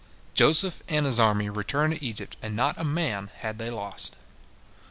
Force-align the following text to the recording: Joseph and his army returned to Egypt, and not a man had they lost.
Joseph 0.33 0.81
and 0.87 1.05
his 1.05 1.19
army 1.19 1.47
returned 1.47 1.93
to 1.93 2.03
Egypt, 2.03 2.35
and 2.41 2.55
not 2.55 2.73
a 2.79 2.83
man 2.83 3.29
had 3.41 3.59
they 3.59 3.69
lost. 3.69 4.15